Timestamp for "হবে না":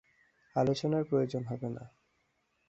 1.43-1.83